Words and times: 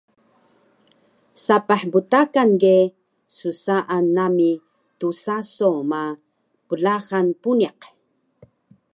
Sapah 1.45 1.81
btakan 1.91 2.49
ge 2.61 2.77
ssaan 3.37 4.05
nami 4.17 4.51
tsaso 4.99 5.71
ma 5.91 6.01
plahan 6.67 7.27
puniq 7.41 7.79